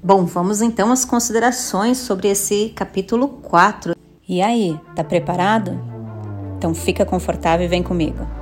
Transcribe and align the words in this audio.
Bom, 0.00 0.24
vamos 0.24 0.60
então 0.60 0.92
às 0.92 1.04
considerações 1.04 1.98
sobre 1.98 2.28
esse 2.28 2.68
capítulo 2.70 3.28
4. 3.28 3.96
E 4.28 4.40
aí, 4.40 4.78
tá 4.94 5.02
preparado? 5.02 5.76
Então 6.56 6.72
fica 6.72 7.04
confortável 7.04 7.66
e 7.66 7.68
vem 7.68 7.82
comigo. 7.82 8.37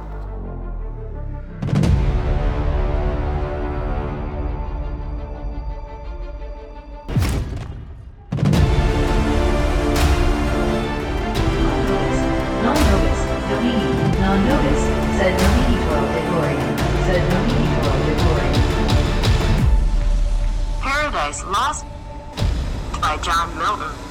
Paradise 21.26 21.44
Lost 21.46 21.86
by 23.00 23.16
John 23.16 23.58
Milton. 23.58 24.05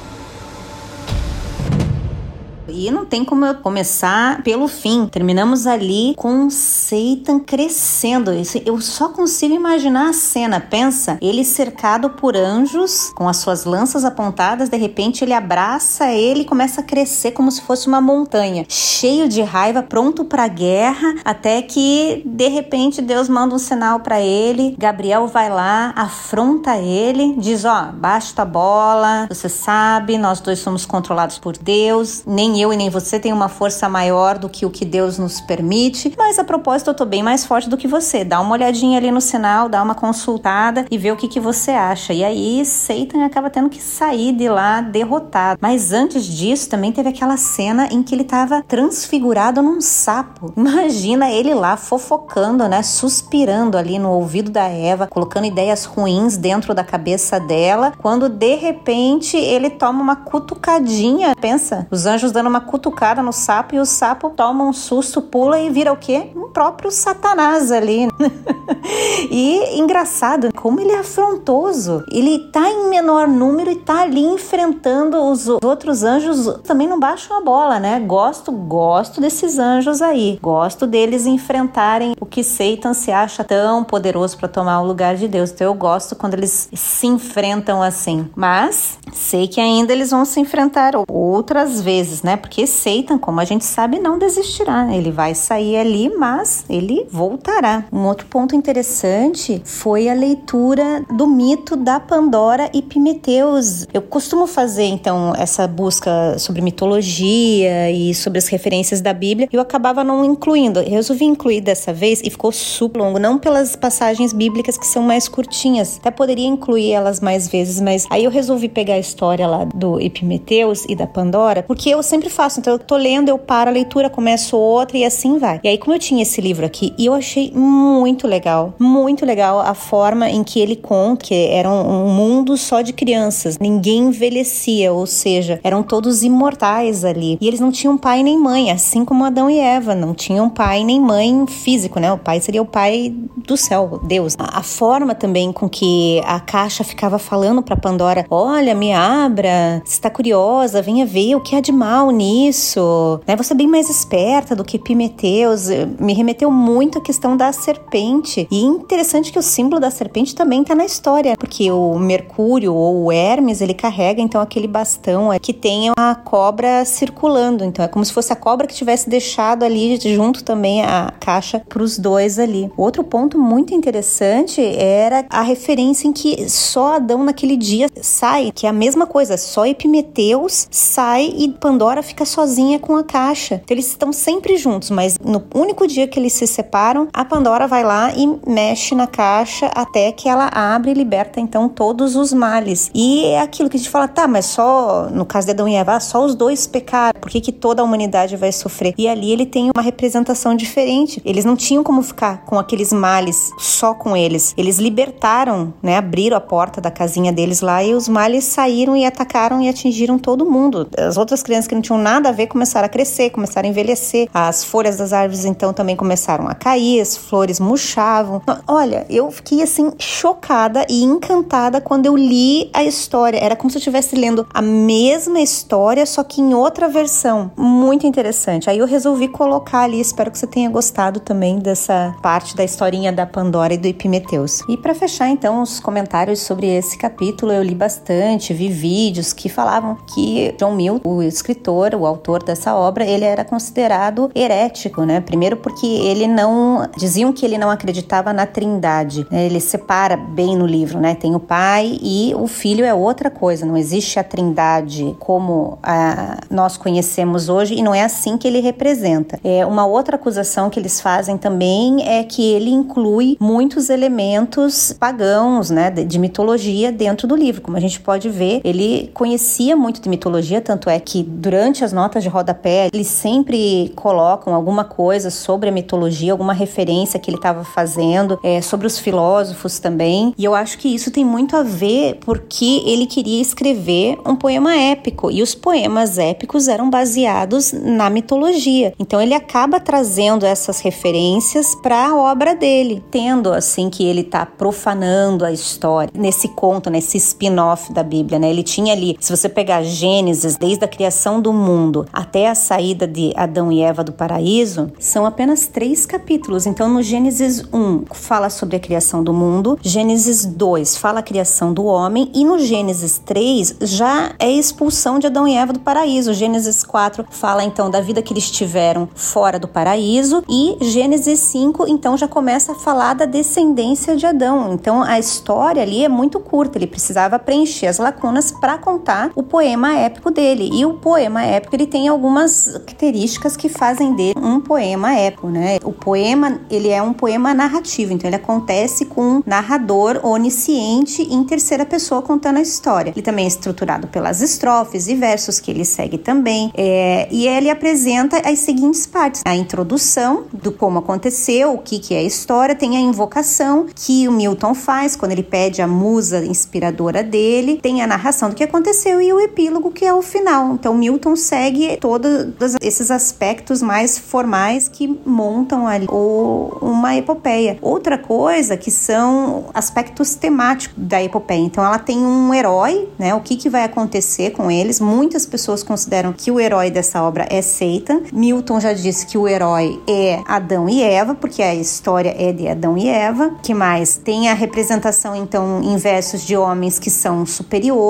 E 2.68 2.90
não 2.90 3.04
tem 3.04 3.24
como 3.24 3.44
eu 3.44 3.54
começar 3.56 4.42
pelo 4.42 4.68
fim. 4.68 5.06
Terminamos 5.06 5.66
ali 5.66 6.14
com 6.16 6.48
Satan 6.50 7.40
crescendo. 7.40 8.30
Eu 8.64 8.80
só 8.80 9.08
consigo 9.08 9.54
imaginar 9.54 10.10
a 10.10 10.12
cena. 10.12 10.60
Pensa, 10.60 11.18
ele 11.20 11.44
cercado 11.44 12.10
por 12.10 12.36
anjos, 12.36 13.12
com 13.14 13.28
as 13.28 13.38
suas 13.38 13.64
lanças 13.64 14.04
apontadas, 14.04 14.68
de 14.68 14.76
repente 14.76 15.24
ele 15.24 15.32
abraça 15.32 16.12
ele 16.12 16.40
e 16.40 16.44
começa 16.44 16.80
a 16.80 16.84
crescer 16.84 17.32
como 17.32 17.50
se 17.50 17.62
fosse 17.62 17.86
uma 17.86 18.00
montanha, 18.00 18.64
cheio 18.68 19.28
de 19.28 19.42
raiva, 19.42 19.82
pronto 19.82 20.24
para 20.24 20.48
guerra, 20.48 21.16
até 21.24 21.62
que 21.62 22.22
de 22.24 22.48
repente 22.48 23.00
Deus 23.00 23.28
manda 23.28 23.54
um 23.54 23.58
sinal 23.58 24.00
para 24.00 24.20
ele. 24.20 24.74
Gabriel 24.78 25.26
vai 25.26 25.48
lá, 25.48 25.92
afronta 25.96 26.76
ele, 26.76 27.34
diz: 27.38 27.64
"Ó, 27.64 27.92
basta 27.92 28.42
a 28.42 28.44
bola. 28.44 29.26
Você 29.28 29.48
sabe, 29.48 30.18
nós 30.18 30.40
dois 30.40 30.58
somos 30.58 30.84
controlados 30.84 31.38
por 31.38 31.56
Deus. 31.56 32.22
Nem 32.26 32.55
eu 32.60 32.72
e 32.72 32.76
nem 32.76 32.90
você 32.90 33.18
tem 33.18 33.32
uma 33.32 33.48
força 33.48 33.88
maior 33.88 34.38
do 34.38 34.48
que 34.48 34.66
o 34.66 34.70
que 34.70 34.84
Deus 34.84 35.18
nos 35.18 35.40
permite, 35.40 36.12
mas 36.16 36.38
a 36.38 36.44
propósito 36.44 36.90
eu 36.90 36.94
tô 36.94 37.04
bem 37.04 37.22
mais 37.22 37.44
forte 37.44 37.68
do 37.68 37.76
que 37.76 37.88
você. 37.88 38.24
Dá 38.24 38.40
uma 38.40 38.52
olhadinha 38.52 38.98
ali 38.98 39.10
no 39.10 39.20
sinal, 39.20 39.68
dá 39.68 39.82
uma 39.82 39.94
consultada 39.94 40.86
e 40.90 40.98
vê 40.98 41.10
o 41.10 41.16
que, 41.16 41.28
que 41.28 41.40
você 41.40 41.70
acha. 41.70 42.12
E 42.12 42.24
aí 42.24 42.64
Satan 42.64 43.24
acaba 43.24 43.50
tendo 43.50 43.68
que 43.68 43.82
sair 43.82 44.32
de 44.32 44.48
lá 44.48 44.80
derrotado. 44.80 45.58
Mas 45.60 45.92
antes 45.92 46.24
disso 46.24 46.68
também 46.68 46.92
teve 46.92 47.08
aquela 47.08 47.36
cena 47.36 47.88
em 47.90 48.02
que 48.02 48.14
ele 48.14 48.24
tava 48.24 48.62
transfigurado 48.62 49.62
num 49.62 49.80
sapo. 49.80 50.52
Imagina 50.56 51.30
ele 51.30 51.54
lá 51.54 51.76
fofocando, 51.76 52.68
né, 52.68 52.82
suspirando 52.82 53.76
ali 53.76 53.98
no 53.98 54.10
ouvido 54.10 54.50
da 54.50 54.68
Eva, 54.68 55.06
colocando 55.06 55.46
ideias 55.46 55.84
ruins 55.84 56.36
dentro 56.36 56.74
da 56.74 56.84
cabeça 56.84 57.40
dela, 57.40 57.92
quando 57.98 58.28
de 58.28 58.54
repente 58.54 59.36
ele 59.36 59.70
toma 59.70 60.02
uma 60.02 60.16
cutucadinha, 60.16 61.34
pensa, 61.40 61.86
os 61.90 62.06
anjos 62.06 62.32
dando 62.32 62.45
dando 62.46 62.50
uma 62.50 62.60
cutucada 62.60 63.22
no 63.22 63.32
sapo 63.32 63.74
e 63.74 63.80
o 63.80 63.84
sapo 63.84 64.30
toma 64.30 64.64
um 64.64 64.72
susto, 64.72 65.20
pula 65.20 65.58
e 65.58 65.68
vira 65.68 65.92
o 65.92 65.96
quê? 65.96 66.30
Um 66.34 66.50
próprio 66.50 66.90
Satanás 66.90 67.72
ali. 67.72 68.08
e 69.30 69.78
engraçado, 69.78 70.52
como 70.54 70.80
ele 70.80 70.92
é 70.92 71.00
afrontoso. 71.00 72.04
Ele 72.10 72.38
tá 72.50 72.70
em 72.70 72.88
menor 72.88 73.26
número 73.26 73.70
e 73.70 73.76
tá 73.76 74.02
ali 74.02 74.24
enfrentando 74.24 75.18
os 75.18 75.48
outros 75.48 76.04
anjos. 76.04 76.60
Também 76.62 76.86
não 76.86 77.00
baixam 77.00 77.36
a 77.36 77.40
bola, 77.40 77.80
né? 77.80 77.98
Gosto, 78.00 78.52
gosto 78.52 79.20
desses 79.20 79.58
anjos 79.58 80.00
aí. 80.00 80.38
Gosto 80.40 80.86
deles 80.86 81.26
enfrentarem 81.26 82.14
o 82.20 82.26
que 82.26 82.44
Satan 82.44 82.94
se 82.94 83.10
acha 83.10 83.42
tão 83.42 83.82
poderoso 83.82 84.36
para 84.38 84.48
tomar 84.48 84.80
o 84.80 84.86
lugar 84.86 85.16
de 85.16 85.26
Deus. 85.26 85.50
Então 85.50 85.66
eu 85.66 85.74
gosto 85.74 86.14
quando 86.14 86.34
eles 86.34 86.68
se 86.72 87.06
enfrentam 87.06 87.82
assim. 87.82 88.28
Mas 88.36 88.98
sei 89.18 89.48
que 89.48 89.60
ainda 89.60 89.92
eles 89.92 90.10
vão 90.10 90.24
se 90.24 90.40
enfrentar 90.40 90.92
outras 91.08 91.80
vezes, 91.80 92.22
né? 92.22 92.36
Porque 92.36 92.66
Satan, 92.66 93.18
como 93.18 93.40
a 93.40 93.44
gente 93.44 93.64
sabe, 93.64 93.98
não 93.98 94.18
desistirá. 94.18 94.94
Ele 94.94 95.10
vai 95.10 95.34
sair 95.34 95.76
ali, 95.76 96.10
mas 96.16 96.64
ele 96.68 97.06
voltará. 97.10 97.84
Um 97.92 98.04
outro 98.06 98.26
ponto 98.26 98.54
interessante 98.54 99.60
foi 99.64 100.08
a 100.08 100.14
leitura 100.14 101.04
do 101.10 101.26
mito 101.26 101.76
da 101.76 101.98
Pandora 101.98 102.70
e 102.72 102.82
Pimeteus. 102.82 103.86
Eu 103.92 104.02
costumo 104.02 104.46
fazer 104.46 104.84
então 104.84 105.32
essa 105.36 105.66
busca 105.66 106.38
sobre 106.38 106.62
mitologia 106.62 107.90
e 107.90 108.14
sobre 108.14 108.38
as 108.38 108.48
referências 108.48 109.00
da 109.00 109.12
Bíblia. 109.12 109.48
Eu 109.52 109.60
acabava 109.60 110.04
não 110.04 110.24
incluindo. 110.24 110.80
Eu 110.80 110.90
resolvi 110.90 111.24
incluir 111.24 111.60
dessa 111.60 111.92
vez 111.92 112.20
e 112.22 112.30
ficou 112.30 112.52
super 112.52 112.98
longo, 112.98 113.18
não 113.18 113.38
pelas 113.38 113.76
passagens 113.76 114.32
bíblicas 114.32 114.76
que 114.76 114.86
são 114.86 115.02
mais 115.02 115.28
curtinhas. 115.28 115.98
Até 115.98 116.10
poderia 116.10 116.46
incluir 116.46 116.92
elas 116.92 117.20
mais 117.20 117.48
vezes, 117.48 117.80
mas 117.80 118.06
aí 118.10 118.24
eu 118.24 118.30
resolvi 118.30 118.68
pegar 118.68 118.98
história 119.06 119.46
lá 119.46 119.64
do 119.64 120.00
Epimeteus 120.00 120.84
e 120.88 120.94
da 120.94 121.06
Pandora, 121.06 121.62
porque 121.62 121.90
eu 121.90 122.02
sempre 122.02 122.28
faço. 122.28 122.60
Então 122.60 122.74
eu 122.74 122.78
tô 122.78 122.96
lendo, 122.96 123.28
eu 123.28 123.38
paro 123.38 123.70
a 123.70 123.72
leitura, 123.72 124.10
começo 124.10 124.56
outra 124.56 124.96
e 124.96 125.04
assim 125.04 125.38
vai. 125.38 125.60
E 125.62 125.68
aí, 125.68 125.78
como 125.78 125.94
eu 125.94 125.98
tinha 125.98 126.22
esse 126.22 126.40
livro 126.40 126.64
aqui, 126.64 126.94
eu 126.98 127.12
achei 127.14 127.52
muito 127.52 128.26
legal, 128.26 128.74
muito 128.78 129.24
legal 129.24 129.60
a 129.60 129.74
forma 129.74 130.28
em 130.28 130.42
que 130.42 130.60
ele 130.60 130.76
conta 130.76 131.16
que 131.26 131.34
era 131.34 131.68
um, 131.68 132.06
um 132.06 132.08
mundo 132.08 132.56
só 132.56 132.80
de 132.82 132.92
crianças. 132.92 133.58
Ninguém 133.58 134.04
envelhecia, 134.04 134.92
ou 134.92 135.06
seja, 135.06 135.60
eram 135.62 135.82
todos 135.82 136.22
imortais 136.22 137.04
ali. 137.04 137.36
E 137.40 137.48
eles 137.48 137.60
não 137.60 137.72
tinham 137.72 137.98
pai 137.98 138.22
nem 138.22 138.38
mãe, 138.38 138.70
assim 138.70 139.04
como 139.04 139.24
Adão 139.24 139.50
e 139.50 139.58
Eva, 139.58 139.94
não 139.94 140.14
tinham 140.14 140.48
pai 140.48 140.84
nem 140.84 141.00
mãe 141.00 141.46
físico, 141.46 141.98
né? 141.98 142.12
O 142.12 142.18
pai 142.18 142.40
seria 142.40 142.62
o 142.62 142.66
pai 142.66 143.14
do 143.36 143.56
céu, 143.56 144.00
Deus. 144.04 144.34
A, 144.38 144.60
a 144.60 144.62
forma 144.62 145.14
também 145.14 145.52
com 145.52 145.68
que 145.68 146.20
a 146.24 146.40
caixa 146.40 146.84
ficava 146.84 147.18
falando 147.18 147.62
para 147.62 147.76
Pandora: 147.76 148.24
Olha, 148.30 148.74
me 148.74 148.92
abra, 148.96 149.82
se 149.84 149.92
está 149.92 150.10
curiosa, 150.10 150.82
venha 150.82 151.04
ver 151.04 151.34
o 151.34 151.40
que 151.40 151.54
há 151.54 151.60
de 151.60 151.72
mal 151.72 152.10
nisso, 152.10 153.20
né? 153.26 153.36
Você 153.36 153.52
é 153.52 153.56
bem 153.56 153.66
mais 153.66 153.88
esperta 153.90 154.56
do 154.56 154.64
que 154.64 154.78
Pimeteus. 154.78 155.68
Me 156.00 156.12
remeteu 156.12 156.50
muito 156.50 156.98
à 156.98 157.00
questão 157.00 157.36
da 157.36 157.52
serpente. 157.52 158.48
E 158.50 158.64
interessante 158.64 159.30
que 159.30 159.38
o 159.38 159.42
símbolo 159.42 159.80
da 159.80 159.90
serpente 159.90 160.34
também 160.34 160.64
tá 160.64 160.74
na 160.74 160.84
história, 160.84 161.36
porque 161.38 161.70
o 161.70 161.98
Mercúrio 161.98 162.74
ou 162.74 163.04
o 163.04 163.12
Hermes, 163.12 163.60
ele 163.60 163.74
carrega 163.74 164.20
então 164.20 164.40
aquele 164.40 164.66
bastão 164.66 165.28
que 165.40 165.52
tem 165.52 165.90
a 165.96 166.14
cobra 166.14 166.84
circulando. 166.84 167.64
Então 167.64 167.84
é 167.84 167.88
como 167.88 168.04
se 168.04 168.12
fosse 168.12 168.32
a 168.32 168.36
cobra 168.36 168.66
que 168.66 168.74
tivesse 168.74 169.08
deixado 169.08 169.64
ali 169.64 169.98
junto 170.00 170.42
também 170.42 170.82
a 170.82 171.12
caixa 171.20 171.62
para 171.68 171.82
os 171.82 171.98
dois 171.98 172.38
ali. 172.38 172.70
Outro 172.76 173.04
ponto 173.04 173.38
muito 173.38 173.74
interessante 173.74 174.60
era 174.60 175.26
a 175.30 175.42
referência 175.42 176.08
em 176.08 176.12
que 176.12 176.48
só 176.48 176.96
Adão 176.96 177.24
naquele 177.24 177.56
dia 177.56 177.88
sai, 178.00 178.52
que 178.54 178.66
é 178.66 178.70
a 178.70 178.72
coisa, 179.06 179.36
só 179.36 179.66
Epimeteus 179.66 180.68
sai 180.70 181.32
e 181.36 181.48
Pandora 181.48 182.02
fica 182.02 182.24
sozinha 182.24 182.78
com 182.78 182.96
a 182.96 183.02
caixa. 183.02 183.60
Então 183.64 183.74
eles 183.74 183.86
estão 183.86 184.12
sempre 184.12 184.56
juntos, 184.56 184.90
mas 184.90 185.18
no 185.18 185.42
único 185.54 185.86
dia 185.86 186.06
que 186.06 186.20
eles 186.20 186.34
se 186.34 186.46
separam, 186.46 187.08
a 187.12 187.24
Pandora 187.24 187.66
vai 187.66 187.82
lá 187.82 188.12
e 188.14 188.26
mexe 188.46 188.94
na 188.94 189.06
caixa 189.06 189.66
até 189.74 190.12
que 190.12 190.28
ela 190.28 190.50
abre 190.52 190.90
e 190.90 190.94
liberta 190.94 191.40
então 191.40 191.68
todos 191.68 192.14
os 192.14 192.32
males. 192.32 192.90
E 192.94 193.24
é 193.24 193.40
aquilo 193.40 193.68
que 193.68 193.76
a 193.76 193.80
gente 193.80 193.90
fala, 193.90 194.06
tá, 194.06 194.28
mas 194.28 194.46
só 194.46 195.08
no 195.10 195.24
caso 195.24 195.46
de 195.46 195.52
Adão 195.52 195.68
e 195.68 195.74
Eva, 195.74 195.98
só 195.98 196.24
os 196.24 196.34
dois 196.34 196.66
pecaram, 196.66 197.18
por 197.20 197.30
que, 197.30 197.40
que 197.40 197.52
toda 197.52 197.82
a 197.82 197.84
humanidade 197.84 198.36
vai 198.36 198.52
sofrer? 198.52 198.94
E 198.98 199.08
ali 199.08 199.32
ele 199.32 199.46
tem 199.46 199.70
uma 199.74 199.82
representação 199.82 200.54
diferente. 200.54 201.20
Eles 201.24 201.44
não 201.44 201.56
tinham 201.56 201.82
como 201.82 202.02
ficar 202.02 202.44
com 202.44 202.58
aqueles 202.58 202.92
males 202.92 203.50
só 203.58 203.94
com 203.94 204.16
eles. 204.16 204.54
Eles 204.56 204.78
libertaram, 204.78 205.72
né, 205.82 205.96
abriram 205.96 206.36
a 206.36 206.40
porta 206.40 206.80
da 206.80 206.90
casinha 206.90 207.32
deles 207.32 207.60
lá 207.60 207.82
e 207.82 207.94
os 207.94 208.08
males 208.08 208.44
saíram 208.44 208.65
e 208.68 209.04
atacaram 209.04 209.60
e 209.60 209.68
atingiram 209.68 210.18
todo 210.18 210.48
mundo. 210.48 210.88
As 210.96 211.16
outras 211.16 211.42
crianças 211.42 211.66
que 211.66 211.74
não 211.74 211.82
tinham 211.82 211.98
nada 211.98 212.28
a 212.28 212.32
ver 212.32 212.46
começaram 212.46 212.86
a 212.86 212.88
crescer, 212.88 213.30
começaram 213.30 213.68
a 213.68 213.70
envelhecer. 213.70 214.28
As 214.32 214.64
folhas 214.64 214.96
das 214.96 215.12
árvores 215.12 215.44
então 215.44 215.72
também 215.72 215.96
começaram 215.96 216.48
a 216.48 216.54
cair, 216.54 217.00
as 217.00 217.16
flores 217.16 217.60
murchavam. 217.60 218.42
Olha, 218.66 219.06
eu 219.08 219.30
fiquei 219.30 219.62
assim 219.62 219.92
chocada 219.98 220.86
e 220.88 221.02
encantada 221.02 221.80
quando 221.80 222.06
eu 222.06 222.16
li 222.16 222.70
a 222.72 222.84
história. 222.84 223.38
Era 223.38 223.56
como 223.56 223.70
se 223.70 223.76
eu 223.76 223.80
estivesse 223.80 224.16
lendo 224.16 224.46
a 224.52 224.62
mesma 224.62 225.40
história, 225.40 226.04
só 226.06 226.22
que 226.22 226.40
em 226.40 226.54
outra 226.54 226.88
versão. 226.88 227.50
Muito 227.56 228.06
interessante. 228.06 228.68
Aí 228.68 228.78
eu 228.78 228.86
resolvi 228.86 229.28
colocar 229.28 229.82
ali, 229.82 230.00
espero 230.00 230.30
que 230.30 230.38
você 230.38 230.46
tenha 230.46 230.70
gostado 230.70 231.20
também 231.20 231.58
dessa 231.58 232.14
parte 232.22 232.56
da 232.56 232.64
historinha 232.64 233.12
da 233.12 233.26
Pandora 233.26 233.74
e 233.74 233.78
do 233.78 233.86
Epimeteus. 233.86 234.62
E 234.68 234.76
para 234.76 234.94
fechar 234.94 235.28
então 235.28 235.62
os 235.62 235.80
comentários 235.80 236.40
sobre 236.40 236.66
esse 236.66 236.96
capítulo, 236.98 237.52
eu 237.52 237.62
li 237.62 237.74
bastante, 237.74 238.52
vi 238.56 238.68
vídeos 238.68 239.32
que 239.32 239.48
falavam 239.48 239.96
que 240.14 240.54
John 240.58 240.74
Milton, 240.74 241.08
o 241.08 241.22
escritor 241.22 241.94
o 241.94 242.06
autor 242.06 242.42
dessa 242.42 242.74
obra, 242.74 243.04
ele 243.04 243.24
era 243.24 243.44
considerado 243.44 244.30
herético, 244.34 245.02
né? 245.04 245.20
Primeiro 245.20 245.56
porque 245.56 245.86
ele 245.86 246.26
não 246.26 246.88
diziam 246.96 247.32
que 247.32 247.44
ele 247.44 247.58
não 247.58 247.70
acreditava 247.70 248.32
na 248.32 248.46
Trindade. 248.46 249.26
Né? 249.30 249.46
Ele 249.46 249.60
separa 249.60 250.16
bem 250.16 250.56
no 250.56 250.66
livro, 250.66 250.98
né? 250.98 251.14
Tem 251.14 251.34
o 251.34 251.40
pai 251.40 251.98
e 252.02 252.32
o 252.34 252.46
filho 252.46 252.84
é 252.84 252.94
outra 252.94 253.30
coisa. 253.30 253.66
Não 253.66 253.76
existe 253.76 254.18
a 254.18 254.24
Trindade 254.24 255.14
como 255.18 255.78
a, 255.82 256.38
nós 256.50 256.76
conhecemos 256.76 257.48
hoje 257.48 257.74
e 257.74 257.82
não 257.82 257.94
é 257.94 258.02
assim 258.02 258.38
que 258.38 258.48
ele 258.48 258.60
representa. 258.60 259.38
É 259.44 259.64
uma 259.66 259.84
outra 259.86 260.16
acusação 260.16 260.70
que 260.70 260.80
eles 260.80 261.00
fazem 261.00 261.36
também 261.36 262.06
é 262.06 262.22
que 262.24 262.42
ele 262.42 262.70
inclui 262.70 263.36
muitos 263.40 263.90
elementos 263.90 264.92
pagãos, 264.98 265.70
né, 265.70 265.90
de, 265.90 266.04
de 266.04 266.18
mitologia 266.18 266.90
dentro 266.90 267.28
do 267.28 267.36
livro. 267.36 267.62
Como 267.62 267.76
a 267.76 267.80
gente 267.80 268.00
pode 268.00 268.28
ver, 268.28 268.45
ele 268.64 269.10
conhecia 269.14 269.76
muito 269.76 270.00
de 270.00 270.08
mitologia, 270.08 270.60
tanto 270.60 270.88
é 270.88 270.98
que 270.98 271.22
durante 271.22 271.84
as 271.84 271.92
notas 271.92 272.22
de 272.22 272.28
rodapé 272.28 272.88
eles 272.92 273.06
sempre 273.06 273.92
colocam 273.94 274.54
alguma 274.54 274.84
coisa 274.84 275.30
sobre 275.30 275.68
a 275.68 275.72
mitologia, 275.72 276.32
alguma 276.32 276.52
referência 276.52 277.18
que 277.18 277.30
ele 277.30 277.36
estava 277.36 277.64
fazendo, 277.64 278.38
é, 278.42 278.60
sobre 278.60 278.86
os 278.86 278.98
filósofos 278.98 279.78
também. 279.78 280.34
E 280.36 280.44
eu 280.44 280.54
acho 280.54 280.78
que 280.78 280.88
isso 280.94 281.10
tem 281.10 281.24
muito 281.24 281.56
a 281.56 281.62
ver 281.62 282.18
porque 282.20 282.82
ele 282.86 283.06
queria 283.06 283.40
escrever 283.40 284.18
um 284.26 284.36
poema 284.36 284.74
épico 284.76 285.30
e 285.30 285.42
os 285.42 285.54
poemas 285.54 286.18
épicos 286.18 286.68
eram 286.68 286.88
baseados 286.90 287.72
na 287.72 288.08
mitologia. 288.10 288.92
Então 288.98 289.20
ele 289.20 289.34
acaba 289.34 289.80
trazendo 289.80 290.44
essas 290.44 290.80
referências 290.80 291.74
para 291.74 292.08
a 292.08 292.16
obra 292.16 292.54
dele, 292.54 293.02
tendo 293.10 293.52
assim 293.52 293.90
que 293.90 294.04
ele 294.04 294.20
está 294.22 294.44
profanando 294.46 295.44
a 295.44 295.52
história 295.52 296.10
nesse 296.14 296.48
conto, 296.48 296.90
nesse 296.90 297.16
spin-off 297.18 297.92
da 297.92 298.02
Bíblia, 298.02 298.35
né? 298.38 298.50
Ele 298.50 298.62
tinha 298.62 298.92
ali, 298.92 299.16
se 299.20 299.34
você 299.34 299.48
pegar 299.48 299.82
Gênesis, 299.82 300.56
desde 300.56 300.84
a 300.84 300.88
criação 300.88 301.40
do 301.40 301.52
mundo 301.52 302.06
até 302.12 302.48
a 302.48 302.54
saída 302.54 303.06
de 303.06 303.32
Adão 303.36 303.70
e 303.70 303.80
Eva 303.80 304.02
do 304.02 304.12
paraíso, 304.12 304.90
são 304.98 305.26
apenas 305.26 305.66
três 305.66 306.06
capítulos. 306.06 306.66
Então, 306.66 306.88
no 306.88 307.02
Gênesis 307.02 307.64
1 307.72 308.04
fala 308.12 308.50
sobre 308.50 308.76
a 308.76 308.80
criação 308.80 309.22
do 309.22 309.32
mundo, 309.32 309.78
Gênesis 309.82 310.44
2 310.44 310.96
fala 310.96 311.20
a 311.20 311.22
criação 311.22 311.72
do 311.72 311.84
homem 311.84 312.30
e 312.34 312.44
no 312.44 312.58
Gênesis 312.58 313.18
3 313.18 313.76
já 313.82 314.34
é 314.38 314.46
a 314.46 314.50
expulsão 314.50 315.18
de 315.18 315.26
Adão 315.26 315.46
e 315.46 315.54
Eva 315.54 315.72
do 315.72 315.80
paraíso. 315.80 316.34
Gênesis 316.34 316.82
4 316.82 317.24
fala 317.30 317.64
então 317.64 317.90
da 317.90 318.00
vida 318.00 318.22
que 318.22 318.32
eles 318.32 318.50
tiveram 318.50 319.08
fora 319.14 319.58
do 319.58 319.68
paraíso 319.68 320.42
e 320.48 320.76
Gênesis 320.80 321.38
5 321.40 321.86
então 321.88 322.16
já 322.16 322.28
começa 322.28 322.72
a 322.72 322.74
falar 322.74 323.14
da 323.14 323.24
descendência 323.24 324.16
de 324.16 324.26
Adão. 324.26 324.72
Então 324.72 325.02
a 325.02 325.18
história 325.18 325.82
ali 325.82 326.04
é 326.04 326.08
muito 326.08 326.40
curta, 326.40 326.78
ele 326.78 326.86
precisava 326.86 327.38
preencher 327.38 327.86
as 327.86 327.98
lacunas 327.98 328.25
para 328.52 328.78
contar 328.78 329.30
o 329.34 329.42
poema 329.42 329.94
épico 329.94 330.30
dele. 330.30 330.70
E 330.72 330.84
o 330.84 330.94
poema 330.94 331.42
épico 331.42 331.74
ele 331.74 331.86
tem 331.86 332.08
algumas 332.08 332.64
características 332.86 333.56
que 333.56 333.68
fazem 333.68 334.14
dele 334.14 334.34
um 334.40 334.60
poema 334.60 335.14
épico, 335.14 335.48
né? 335.48 335.78
O 335.84 335.92
poema, 335.92 336.60
ele 336.70 336.88
é 336.88 337.02
um 337.02 337.12
poema 337.12 337.52
narrativo, 337.54 338.12
então 338.12 338.28
ele 338.28 338.36
acontece 338.36 339.04
com 339.04 339.22
um 339.22 339.42
narrador 339.44 340.20
onisciente 340.24 341.22
em 341.22 341.44
terceira 341.44 341.84
pessoa 341.84 342.22
contando 342.22 342.58
a 342.58 342.60
história. 342.60 343.10
Ele 343.10 343.22
também 343.22 343.44
é 343.44 343.48
estruturado 343.48 344.08
pelas 344.08 344.40
estrofes 344.40 345.08
e 345.08 345.14
versos 345.14 345.60
que 345.60 345.70
ele 345.70 345.84
segue 345.84 346.18
também, 346.18 346.72
é, 346.76 347.28
e 347.30 347.46
ele 347.46 347.70
apresenta 347.70 348.38
as 348.48 348.60
seguintes 348.60 349.06
partes: 349.06 349.42
a 349.44 349.54
introdução 349.54 350.44
do 350.52 350.72
como 350.72 350.98
aconteceu, 350.98 351.74
o 351.74 351.78
que, 351.78 351.98
que 351.98 352.14
é 352.14 352.18
a 352.18 352.22
história, 352.22 352.74
tem 352.74 352.96
a 352.96 353.00
invocação 353.00 353.86
que 353.94 354.26
o 354.28 354.32
Milton 354.32 354.74
faz 354.74 355.16
quando 355.16 355.32
ele 355.32 355.42
pede 355.42 355.82
a 355.82 355.86
musa 355.86 356.44
inspiradora 356.44 357.22
dele, 357.22 357.78
tem 357.82 358.02
a 358.02 358.06
narração 358.16 358.48
do 358.48 358.56
que 358.56 358.64
aconteceu 358.64 359.20
e 359.20 359.32
o 359.32 359.38
epílogo 359.38 359.90
que 359.90 360.04
é 360.04 360.12
o 360.12 360.22
final. 360.22 360.74
Então 360.74 360.94
Milton 360.94 361.36
segue 361.36 361.96
todos 361.98 362.74
esses 362.80 363.10
aspectos 363.10 363.82
mais 363.82 364.18
formais 364.18 364.88
que 364.88 365.06
montam 365.24 365.86
ali 365.86 366.06
uma 366.08 367.14
epopeia. 367.16 367.78
Outra 367.82 368.16
coisa 368.16 368.76
que 368.76 368.90
são 368.90 369.66
aspectos 369.74 370.34
temáticos 370.34 370.96
da 370.96 371.22
epopeia. 371.22 371.60
Então 371.60 371.84
ela 371.84 371.98
tem 371.98 372.18
um 372.18 372.52
herói, 372.52 373.08
né? 373.18 373.34
O 373.34 373.40
que, 373.40 373.56
que 373.56 373.68
vai 373.68 373.84
acontecer 373.84 374.50
com 374.50 374.70
eles? 374.70 374.98
Muitas 374.98 375.44
pessoas 375.44 375.82
consideram 375.82 376.32
que 376.32 376.50
o 376.50 376.58
herói 376.58 376.90
dessa 376.90 377.22
obra 377.22 377.46
é 377.50 377.60
Satan. 377.60 378.22
Milton 378.32 378.80
já 378.80 378.92
disse 378.92 379.26
que 379.26 379.36
o 379.36 379.46
herói 379.46 380.00
é 380.08 380.40
Adão 380.46 380.88
e 380.88 381.02
Eva, 381.02 381.34
porque 381.34 381.62
a 381.62 381.74
história 381.74 382.34
é 382.38 382.52
de 382.52 382.66
Adão 382.66 382.96
e 382.96 383.08
Eva. 383.08 383.54
Que 383.62 383.74
mais? 383.74 384.16
Tem 384.16 384.48
a 384.48 384.54
representação 384.54 385.36
então 385.36 385.82
em 385.82 385.96
versos 385.96 386.42
de 386.42 386.56
homens 386.56 386.98
que 386.98 387.10
são 387.10 387.44
superiores, 387.44 388.05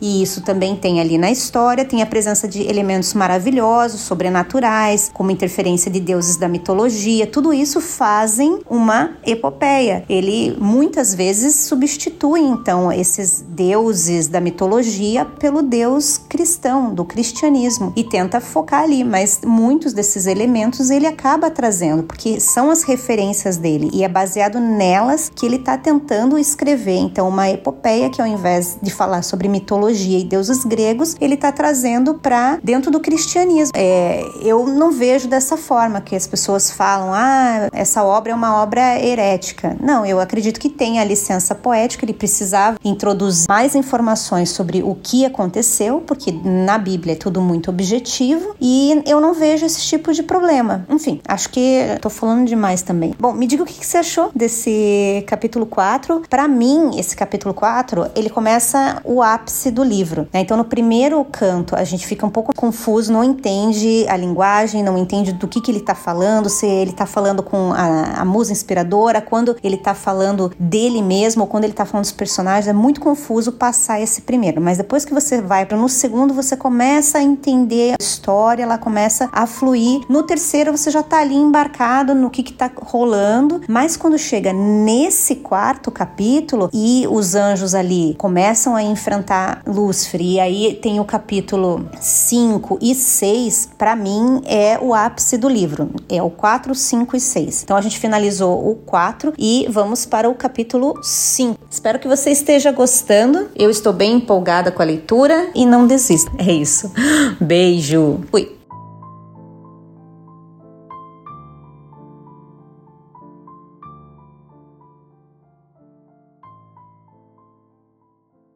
e 0.00 0.22
isso 0.22 0.42
também 0.42 0.76
tem 0.76 1.00
ali 1.00 1.18
na 1.18 1.30
história. 1.30 1.84
Tem 1.84 2.02
a 2.02 2.06
presença 2.06 2.46
de 2.46 2.62
elementos 2.62 3.14
maravilhosos, 3.14 4.00
sobrenaturais, 4.00 5.10
como 5.12 5.30
interferência 5.30 5.90
de 5.90 6.00
deuses 6.00 6.36
da 6.36 6.48
mitologia. 6.48 7.26
Tudo 7.26 7.52
isso 7.52 7.80
fazem 7.80 8.60
uma 8.68 9.16
epopeia. 9.26 10.04
Ele 10.08 10.56
muitas 10.58 11.14
vezes 11.14 11.54
substitui 11.54 12.40
então 12.40 12.92
esses 12.92 13.44
deuses 13.48 14.28
da 14.28 14.40
mitologia 14.40 15.24
pelo 15.24 15.62
deus 15.62 16.18
cristão, 16.18 16.94
do 16.94 17.04
cristianismo, 17.04 17.92
e 17.96 18.04
tenta 18.04 18.40
focar 18.40 18.82
ali, 18.82 19.02
mas 19.04 19.40
muitos 19.44 19.92
desses 19.92 20.26
elementos 20.26 20.90
ele 20.90 21.06
acaba 21.06 21.50
trazendo, 21.50 22.02
porque 22.02 22.40
são 22.40 22.70
as 22.70 22.82
referências 22.82 23.56
dele 23.56 23.90
e 23.92 24.04
é 24.04 24.08
baseado 24.08 24.60
nelas 24.60 25.30
que 25.34 25.46
ele 25.46 25.56
está 25.56 25.76
tentando 25.76 26.38
escrever. 26.38 26.98
Então, 26.98 27.28
uma 27.28 27.50
epopeia 27.50 28.10
que 28.10 28.20
ao 28.20 28.26
invés 28.26 28.78
de 28.82 28.90
falar 28.90 29.22
sobre 29.32 29.48
mitologia 29.48 30.18
e 30.18 30.24
deuses 30.24 30.62
gregos, 30.62 31.16
ele 31.18 31.34
está 31.34 31.50
trazendo 31.50 32.12
para 32.12 32.58
dentro 32.62 32.90
do 32.90 33.00
cristianismo. 33.00 33.72
É, 33.74 34.22
eu 34.42 34.66
não 34.66 34.92
vejo 34.92 35.26
dessa 35.26 35.56
forma 35.56 36.02
que 36.02 36.14
as 36.14 36.26
pessoas 36.26 36.70
falam, 36.70 37.14
ah, 37.14 37.70
essa 37.72 38.04
obra 38.04 38.32
é 38.32 38.34
uma 38.34 38.62
obra 38.62 39.02
herética. 39.02 39.74
Não, 39.80 40.04
eu 40.04 40.20
acredito 40.20 40.60
que 40.60 40.68
tem 40.68 41.00
a 41.00 41.04
licença 41.04 41.54
poética, 41.54 42.04
ele 42.04 42.12
precisava 42.12 42.76
introduzir 42.84 43.46
mais 43.48 43.74
informações 43.74 44.50
sobre 44.50 44.82
o 44.82 44.94
que 44.94 45.24
aconteceu, 45.24 46.02
porque 46.06 46.30
na 46.30 46.76
Bíblia 46.76 47.14
é 47.14 47.16
tudo 47.16 47.40
muito 47.40 47.70
objetivo 47.70 48.54
e 48.60 49.02
eu 49.06 49.18
não 49.18 49.32
vejo 49.32 49.64
esse 49.64 49.80
tipo 49.80 50.12
de 50.12 50.22
problema. 50.22 50.84
Enfim, 50.90 51.22
acho 51.26 51.48
que 51.48 51.80
tô 52.02 52.10
falando 52.10 52.46
demais 52.46 52.82
também. 52.82 53.14
Bom, 53.18 53.32
me 53.32 53.46
diga 53.46 53.62
o 53.62 53.66
que 53.66 53.86
você 53.86 53.96
achou 53.96 54.30
desse 54.34 55.24
capítulo 55.26 55.64
4. 55.64 56.24
Para 56.28 56.46
mim, 56.46 56.98
esse 56.98 57.16
capítulo 57.16 57.54
4, 57.54 58.10
ele 58.14 58.28
começa 58.28 59.00
o 59.12 59.22
ápice 59.22 59.70
do 59.70 59.82
livro. 59.82 60.28
Né? 60.32 60.40
Então, 60.40 60.56
no 60.56 60.64
primeiro 60.64 61.24
canto, 61.24 61.76
a 61.76 61.84
gente 61.84 62.06
fica 62.06 62.24
um 62.26 62.30
pouco 62.30 62.54
confuso, 62.54 63.12
não 63.12 63.22
entende 63.22 64.06
a 64.08 64.16
linguagem, 64.16 64.82
não 64.82 64.96
entende 64.96 65.32
do 65.32 65.46
que, 65.46 65.60
que 65.60 65.70
ele 65.70 65.80
tá 65.80 65.94
falando, 65.94 66.48
se 66.48 66.66
ele 66.66 66.92
tá 66.92 67.06
falando 67.06 67.42
com 67.42 67.72
a, 67.72 68.20
a 68.20 68.24
musa 68.24 68.52
inspiradora, 68.52 69.20
quando 69.20 69.56
ele 69.62 69.76
tá 69.76 69.94
falando 69.94 70.52
dele 70.58 71.02
mesmo, 71.02 71.42
ou 71.42 71.48
quando 71.48 71.64
ele 71.64 71.72
tá 71.72 71.84
falando 71.84 72.04
dos 72.04 72.12
personagens, 72.12 72.68
é 72.68 72.72
muito 72.72 73.00
confuso 73.00 73.52
passar 73.52 74.00
esse 74.00 74.22
primeiro. 74.22 74.60
Mas 74.60 74.78
depois 74.78 75.04
que 75.04 75.12
você 75.12 75.40
vai 75.40 75.66
para 75.66 75.76
no 75.76 75.88
segundo, 75.88 76.34
você 76.34 76.56
começa 76.56 77.18
a 77.18 77.22
entender 77.22 77.94
a 77.98 78.02
história, 78.02 78.62
ela 78.62 78.78
começa 78.78 79.28
a 79.32 79.46
fluir. 79.46 80.02
No 80.08 80.22
terceiro, 80.22 80.72
você 80.72 80.90
já 80.90 81.02
tá 81.02 81.20
ali 81.20 81.34
embarcado 81.34 82.14
no 82.14 82.30
que 82.30 82.42
que 82.42 82.52
tá 82.52 82.70
rolando, 82.76 83.60
mas 83.68 83.96
quando 83.96 84.18
chega 84.18 84.52
nesse 84.52 85.36
quarto 85.36 85.90
capítulo 85.90 86.70
e 86.72 87.06
os 87.10 87.34
anjos 87.34 87.74
ali 87.74 88.14
começam 88.18 88.74
a 88.74 88.82
enfrentar 89.02 89.62
Lúcifer, 89.66 90.20
e 90.22 90.40
aí 90.40 90.78
tem 90.80 91.00
o 91.00 91.04
capítulo 91.04 91.88
5 92.00 92.78
e 92.80 92.94
6, 92.94 93.70
para 93.76 93.96
mim 93.96 94.40
é 94.46 94.78
o 94.80 94.94
ápice 94.94 95.36
do 95.36 95.48
livro. 95.48 95.90
É 96.08 96.22
o 96.22 96.30
4, 96.30 96.74
5 96.74 97.16
e 97.16 97.20
6. 97.20 97.64
Então 97.64 97.76
a 97.76 97.80
gente 97.80 97.98
finalizou 97.98 98.70
o 98.70 98.76
4 98.76 99.34
e 99.36 99.66
vamos 99.68 100.06
para 100.06 100.30
o 100.30 100.34
capítulo 100.34 100.98
5. 101.02 101.58
Espero 101.68 101.98
que 101.98 102.08
você 102.08 102.30
esteja 102.30 102.70
gostando. 102.70 103.48
Eu 103.56 103.68
estou 103.68 103.92
bem 103.92 104.14
empolgada 104.14 104.70
com 104.70 104.80
a 104.80 104.84
leitura 104.84 105.50
e 105.54 105.66
não 105.66 105.86
desista. 105.86 106.30
É 106.38 106.52
isso. 106.52 106.92
Beijo. 107.40 108.20
Fui. 108.30 108.61